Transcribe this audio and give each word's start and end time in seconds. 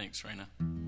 Thanks, 0.00 0.22
Raina. 0.22 0.79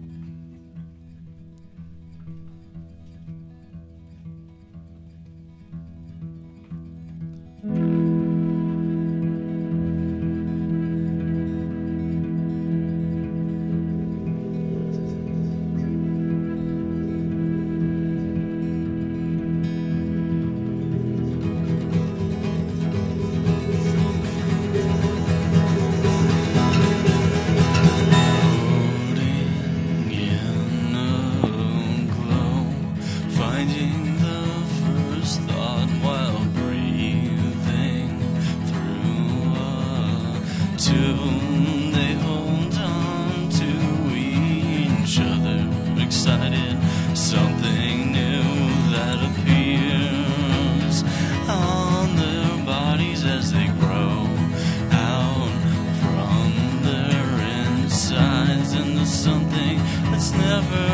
Never 60.71 60.92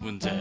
when 0.00 0.18
dead 0.18 0.39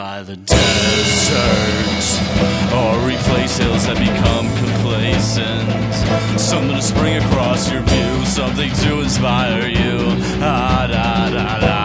beautify 0.00 0.22
the 0.22 0.36
desert 0.36 2.04
or 2.72 2.96
replace 3.06 3.58
hills 3.58 3.86
that 3.86 3.98
become 3.98 4.48
complacent. 4.56 5.68
Something 6.40 6.76
to 6.76 6.82
spring 6.82 7.22
across 7.22 7.70
your 7.70 7.82
view, 7.82 8.24
something 8.24 8.72
to 8.72 9.00
inspire 9.00 9.68
you. 9.68 9.98
Ah, 10.40 10.86
da, 10.90 11.30
da, 11.30 11.60
da. 11.60 11.80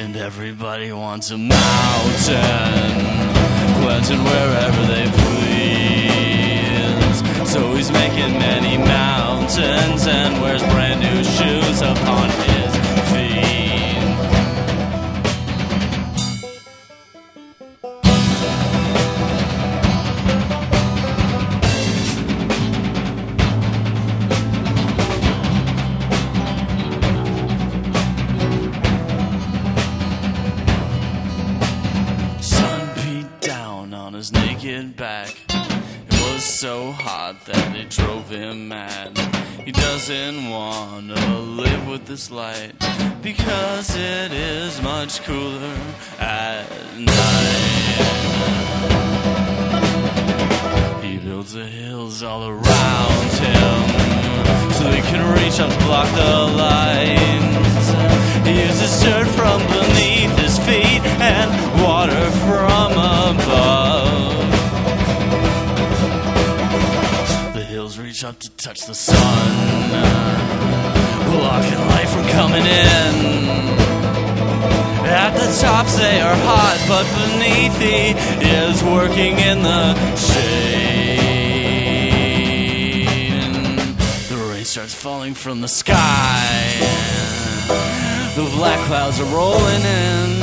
And 0.00 0.16
everybody 0.16 0.92
wants 0.92 1.30
a 1.30 1.38
mountain, 1.38 2.90
planted 3.80 4.18
wherever 4.18 4.86
they 4.92 5.06
please. 5.22 6.74
So 7.52 7.74
he's 7.74 7.90
making 7.92 8.38
many 8.38 8.78
mountains 8.78 10.06
and 10.08 10.42
wears 10.42 10.62
brand 10.62 11.00
new 11.00 11.22
shoes 11.22 11.82
upon 11.82 12.30
his 12.30 12.53
doesn't 40.06 40.50
want 40.50 41.08
to 41.08 41.38
live 41.38 41.88
with 41.88 42.04
this 42.04 42.30
light 42.30 42.72
because 43.22 43.96
it 43.96 44.32
is 44.32 44.82
much 44.82 45.22
cooler 45.22 45.78
at 46.18 46.68
night. 46.98 48.04
He 51.02 51.16
builds 51.16 51.54
the 51.54 51.64
hills 51.64 52.22
all 52.22 52.46
around 52.46 53.30
him 53.48 53.80
so 54.74 54.90
he 54.90 55.00
can 55.10 55.24
reach 55.38 55.58
up 55.58 55.72
to 55.72 55.78
block 55.86 56.08
the 56.14 56.52
lines. 56.52 57.86
He 58.46 58.60
uses 58.60 59.02
dirt 59.02 59.26
from 59.28 59.58
beneath 59.68 60.36
his 60.36 60.58
feet 60.58 61.00
and 61.18 61.50
water 61.82 62.30
from 62.44 62.92
above. 62.92 63.93
Up 68.24 68.38
to 68.38 68.50
touch 68.56 68.86
the 68.86 68.94
sun, 68.94 69.16
blocking 71.30 71.78
light 71.90 72.08
from 72.08 72.26
coming 72.28 72.64
in. 72.64 73.14
At 75.04 75.34
the 75.34 75.60
tops 75.60 75.98
they 75.98 76.20
are 76.22 76.34
hot, 76.34 76.78
but 76.88 77.04
beneath 77.20 77.78
he 77.78 78.14
is 78.48 78.82
working 78.82 79.38
in 79.38 79.62
the 79.62 79.94
shade. 80.16 81.18
The 84.30 84.36
rain 84.50 84.64
starts 84.64 84.94
falling 84.94 85.34
from 85.34 85.60
the 85.60 85.68
sky. 85.68 86.78
The 88.36 88.44
black 88.56 88.80
clouds 88.86 89.20
are 89.20 89.28
rolling 89.34 89.84
in. 89.84 90.40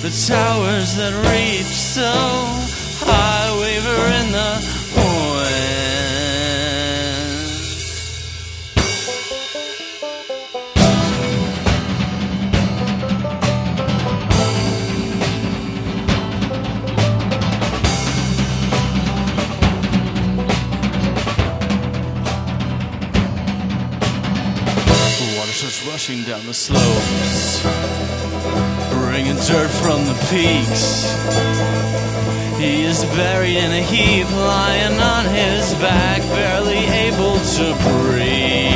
The 0.00 0.10
towers 0.26 0.96
that 0.96 1.12
reach 1.28 1.66
so 1.66 2.12
high 3.04 3.50
waver 3.60 4.06
in 4.24 4.32
the 4.32 4.73
rushing 26.06 26.24
down 26.24 26.44
the 26.44 26.52
slopes, 26.52 27.62
bringing 28.92 29.36
dirt 29.36 29.70
from 29.70 30.04
the 30.04 30.12
peaks. 30.28 31.10
He 32.58 32.82
is 32.82 33.04
buried 33.16 33.56
in 33.56 33.72
a 33.72 33.80
heap, 33.80 34.30
lying 34.30 35.00
on 35.00 35.24
his 35.24 35.72
back, 35.80 36.20
barely 36.20 36.84
able 37.08 37.38
to 37.38 37.74
breathe. 37.88 38.74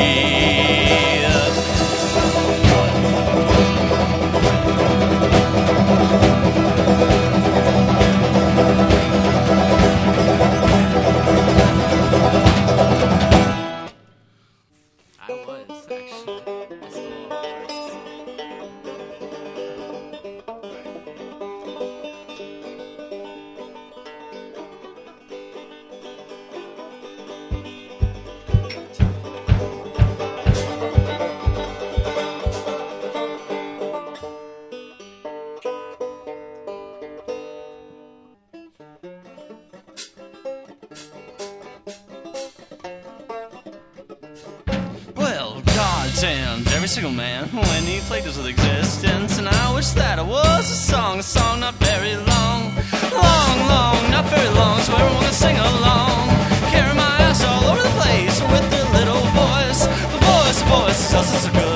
I 6.90 7.17
goddamn, 46.20 46.66
every 46.74 46.88
single 46.88 47.12
man 47.12 47.46
when 47.46 47.82
he 47.84 48.00
played 48.00 48.24
this 48.24 48.36
with 48.36 48.46
existence, 48.46 49.38
and 49.38 49.48
I 49.48 49.74
wish 49.74 49.90
that 49.90 50.18
it 50.18 50.26
was 50.26 50.68
a 50.68 50.74
song, 50.74 51.20
a 51.20 51.22
song 51.22 51.60
not 51.60 51.74
very 51.74 52.16
long, 52.16 52.74
long, 53.14 53.56
long, 53.70 54.10
not 54.10 54.24
very 54.24 54.48
long, 54.48 54.80
so 54.80 54.94
everyone 54.94 55.22
can 55.22 55.32
sing 55.32 55.56
along. 55.56 56.28
Carry 56.74 56.94
my 56.96 57.14
ass 57.22 57.44
all 57.44 57.70
over 57.70 57.82
the 57.82 57.94
place 58.02 58.40
with 58.50 58.68
their 58.68 58.88
little 58.98 59.22
voice. 59.30 59.86
The 59.86 60.20
voice, 60.26 60.58
the 60.62 60.68
voice 60.68 61.10
tells 61.10 61.28
us 61.30 61.44
so 61.44 61.52
good, 61.52 61.67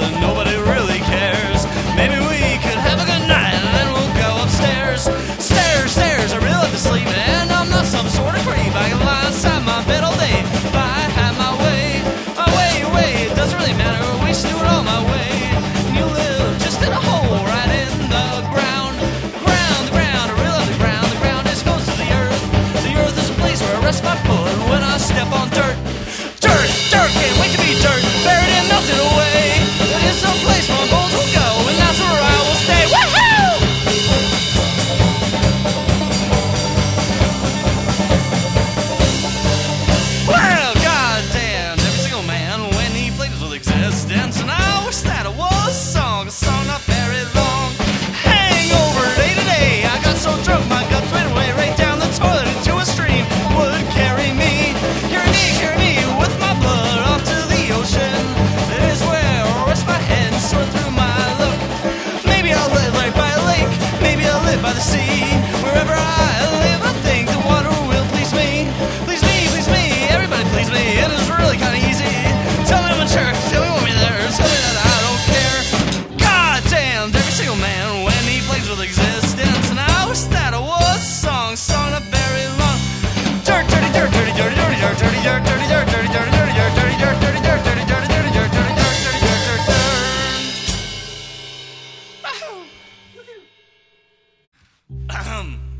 Ahem. 95.15 95.72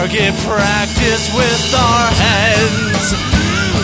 target 0.00 0.34
practice 0.48 1.28
with 1.34 1.74
our 1.74 2.08
hands. 2.16 3.12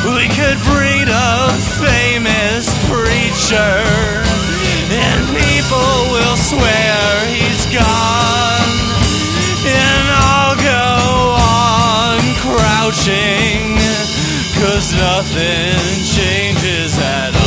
We 0.03 0.25
could 0.33 0.57
breed 0.65 1.09
a 1.13 1.53
famous 1.77 2.65
preacher, 2.89 3.85
and 4.97 5.37
people 5.37 5.93
will 6.17 6.37
swear 6.39 7.27
he's 7.29 7.67
gone. 7.67 8.73
And 9.69 10.05
I'll 10.25 10.57
go 10.57 11.37
on 11.37 12.19
crouching, 12.41 13.77
cause 14.57 14.95
nothing 14.95 15.77
changes 16.17 16.97
at 16.99 17.37
all. 17.37 17.46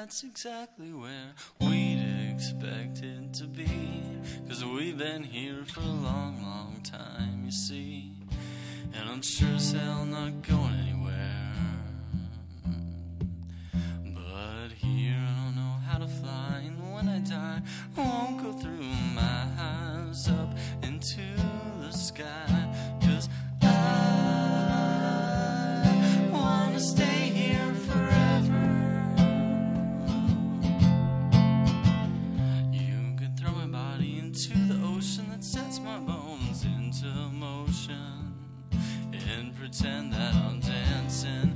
that's 0.00 0.24
exactly 0.24 0.94
where 0.94 1.34
we'd 1.60 2.32
expected 2.32 3.34
to 3.34 3.44
be. 3.44 3.68
Cause 4.48 4.64
we've 4.64 4.96
been 4.96 5.22
here 5.22 5.62
for 5.66 5.80
a 5.80 5.84
long, 5.84 6.42
long 6.42 6.80
time, 6.82 7.42
you 7.44 7.50
see. 7.50 8.10
And 8.94 9.10
I'm 9.10 9.20
sure 9.20 9.56
as 9.56 9.72
hell 9.72 10.06
not 10.06 10.40
going 10.40 10.72
anywhere. 10.88 11.19
pretend 39.70 40.12
that 40.12 40.34
I'm 40.34 40.58
dancing. 40.58 41.49